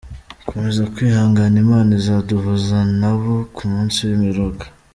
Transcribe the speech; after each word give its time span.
komeza 0.49 0.81
kwihangana 0.93 1.55
imana 1.65 1.89
izaduhuzanabo 1.99 3.33
kumunsi 3.55 3.97
w’imperuka. 4.07 4.65